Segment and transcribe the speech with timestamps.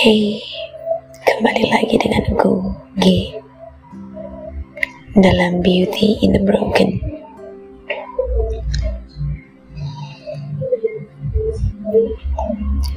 [0.00, 0.40] Hey,
[1.28, 2.72] kembali lagi dengan aku,
[3.04, 3.36] G.
[5.12, 7.04] Dalam Beauty in the Broken.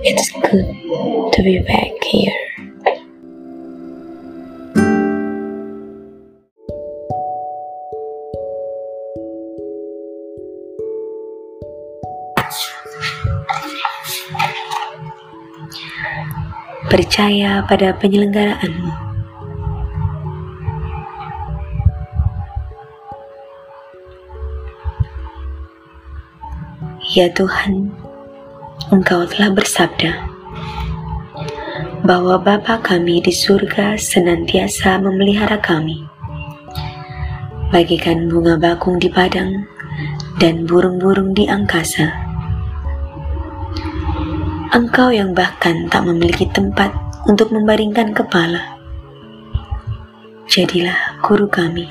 [0.08, 0.72] It's good
[1.36, 2.40] to be back here.
[16.88, 19.14] Percaya pada penyelenggaraanmu.
[27.14, 27.94] Ya Tuhan,
[28.90, 30.34] Engkau telah bersabda
[32.04, 36.04] bahwa Bapa kami di surga senantiasa memelihara kami,
[37.70, 39.64] bagikan bunga bakung di padang
[40.42, 42.23] dan burung-burung di angkasa.
[44.74, 46.90] Engkau yang bahkan tak memiliki tempat
[47.30, 48.74] untuk membaringkan kepala.
[50.50, 51.86] Jadilah guru kami.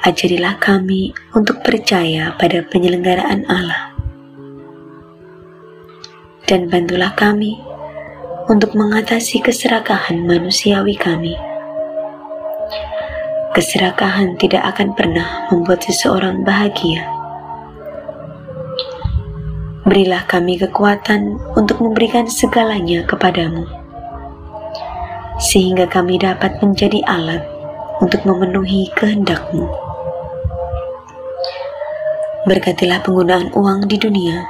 [0.00, 3.92] Ajarilah kami untuk percaya pada penyelenggaraan Allah.
[6.48, 7.60] Dan bantulah kami
[8.48, 11.36] untuk mengatasi keserakahan manusiawi kami.
[13.52, 17.23] Keserakahan tidak akan pernah membuat seseorang bahagia
[19.84, 23.68] Berilah kami kekuatan untuk memberikan segalanya kepadamu,
[25.36, 27.44] sehingga kami dapat menjadi alat
[28.00, 29.68] untuk memenuhi kehendakmu.
[32.48, 34.48] Berkatilah penggunaan uang di dunia,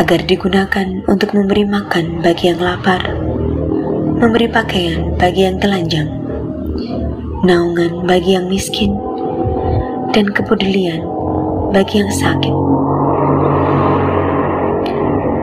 [0.00, 3.04] agar digunakan untuk memberi makan bagi yang lapar,
[4.16, 6.08] memberi pakaian bagi yang telanjang,
[7.44, 8.96] naungan bagi yang miskin,
[10.16, 11.04] dan kepedulian
[11.76, 12.81] bagi yang sakit.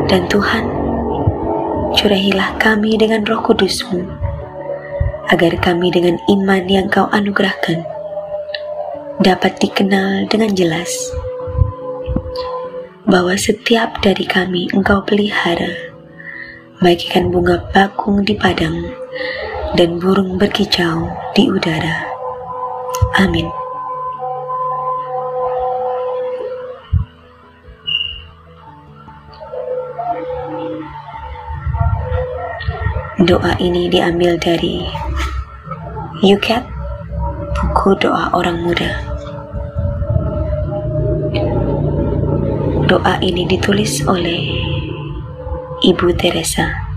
[0.10, 0.66] Dan Tuhan,
[1.94, 4.10] curahilah kami dengan roh kudusmu,
[5.30, 7.86] agar kami dengan iman yang kau anugerahkan,
[9.22, 10.90] dapat dikenal dengan jelas
[13.06, 15.94] bahwa setiap dari kami engkau pelihara,
[16.82, 18.90] baik ikan bunga bakung di padang
[19.78, 21.06] dan burung berkicau
[21.38, 22.06] di udara.
[23.22, 23.59] Amin.
[33.20, 34.80] Doa ini diambil dari
[36.24, 36.64] Yucat,
[37.52, 38.96] buku doa orang muda.
[42.88, 44.40] Doa ini ditulis oleh
[45.84, 46.89] Ibu Teresa.